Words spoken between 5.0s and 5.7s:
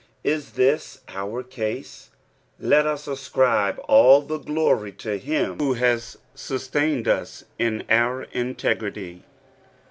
him